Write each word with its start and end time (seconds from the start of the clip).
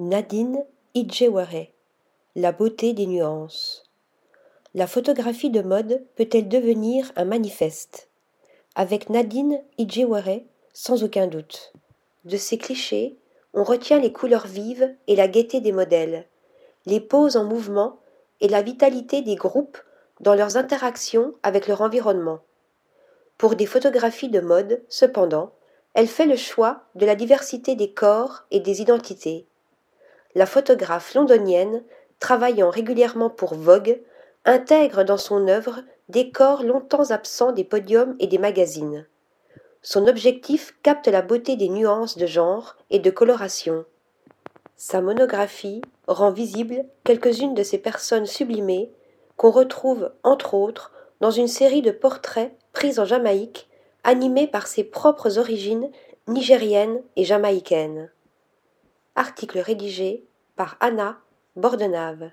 Nadine 0.00 0.64
Idjewere 0.94 1.68
La 2.34 2.50
beauté 2.50 2.94
des 2.94 3.06
nuances. 3.06 3.84
La 4.74 4.88
photographie 4.88 5.50
de 5.50 5.62
mode 5.62 6.02
peut-elle 6.16 6.48
devenir 6.48 7.12
un 7.14 7.24
manifeste? 7.24 8.08
Avec 8.74 9.08
Nadine 9.08 9.62
Idjewere, 9.78 10.40
sans 10.72 11.04
aucun 11.04 11.28
doute. 11.28 11.72
De 12.24 12.36
ces 12.36 12.58
clichés, 12.58 13.16
on 13.52 13.62
retient 13.62 14.00
les 14.00 14.12
couleurs 14.12 14.48
vives 14.48 14.92
et 15.06 15.14
la 15.14 15.28
gaieté 15.28 15.60
des 15.60 15.70
modèles, 15.70 16.26
les 16.86 16.98
poses 16.98 17.36
en 17.36 17.44
mouvement 17.44 18.00
et 18.40 18.48
la 18.48 18.62
vitalité 18.62 19.22
des 19.22 19.36
groupes 19.36 19.78
dans 20.18 20.34
leurs 20.34 20.56
interactions 20.56 21.34
avec 21.44 21.68
leur 21.68 21.82
environnement. 21.82 22.40
Pour 23.38 23.54
des 23.54 23.66
photographies 23.66 24.28
de 24.28 24.40
mode, 24.40 24.82
cependant, 24.88 25.52
elle 25.92 26.08
fait 26.08 26.26
le 26.26 26.34
choix 26.34 26.82
de 26.96 27.06
la 27.06 27.14
diversité 27.14 27.76
des 27.76 27.92
corps 27.92 28.42
et 28.50 28.58
des 28.58 28.82
identités 28.82 29.46
la 30.34 30.46
photographe 30.46 31.14
londonienne, 31.14 31.82
travaillant 32.20 32.70
régulièrement 32.70 33.30
pour 33.30 33.54
Vogue, 33.54 34.00
intègre 34.44 35.04
dans 35.04 35.16
son 35.16 35.48
œuvre 35.48 35.82
des 36.08 36.30
corps 36.30 36.62
longtemps 36.62 37.10
absents 37.10 37.52
des 37.52 37.64
podiums 37.64 38.16
et 38.18 38.26
des 38.26 38.38
magazines. 38.38 39.06
Son 39.82 40.06
objectif 40.06 40.74
capte 40.82 41.08
la 41.08 41.22
beauté 41.22 41.56
des 41.56 41.68
nuances 41.68 42.16
de 42.16 42.26
genre 42.26 42.76
et 42.90 42.98
de 42.98 43.10
coloration. 43.10 43.84
Sa 44.76 45.00
monographie 45.00 45.82
rend 46.06 46.30
visible 46.30 46.84
quelques-unes 47.04 47.54
de 47.54 47.62
ces 47.62 47.78
personnes 47.78 48.26
sublimées 48.26 48.90
qu'on 49.36 49.50
retrouve, 49.50 50.10
entre 50.22 50.54
autres, 50.54 50.92
dans 51.20 51.30
une 51.30 51.48
série 51.48 51.82
de 51.82 51.90
portraits 51.90 52.52
pris 52.72 52.98
en 52.98 53.04
Jamaïque, 53.04 53.68
animés 54.02 54.46
par 54.46 54.66
ses 54.66 54.84
propres 54.84 55.38
origines 55.38 55.90
nigériennes 56.28 57.02
et 57.16 57.24
jamaïcaines. 57.24 58.10
Article 59.16 59.60
rédigé 59.60 60.24
par 60.56 60.76
Anna 60.80 61.20
Bordenave. 61.56 62.30